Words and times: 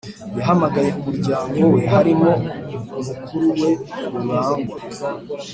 yahamagaye 0.37 0.89
umuryango 0.99 1.59
we 1.73 1.79
harimo 1.91 2.31
mukuruwe 3.01 3.69
rurangwa 4.11 4.77